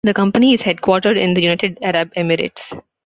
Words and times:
The 0.03 0.15
company 0.15 0.55
is 0.55 0.61
headquartered 0.63 1.15
in 1.15 1.35
the 1.35 1.43
United 1.43 1.77
Arab 1.83 2.11
Emirates. 2.17 2.73